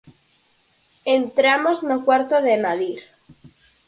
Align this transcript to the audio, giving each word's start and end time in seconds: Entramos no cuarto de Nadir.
Entramos 1.19 1.77
no 1.87 1.97
cuarto 2.05 2.35
de 2.45 2.53
Nadir. 2.63 3.01